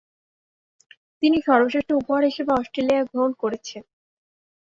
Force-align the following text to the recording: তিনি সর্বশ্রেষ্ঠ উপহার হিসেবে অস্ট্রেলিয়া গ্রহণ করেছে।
তিনি 1.23 1.37
সর্বশ্রেষ্ঠ 1.47 1.89
উপহার 2.01 2.23
হিসেবে 2.29 2.51
অস্ট্রেলিয়া 2.53 3.01
গ্রহণ 3.09 3.31
করেছে। 3.41 3.77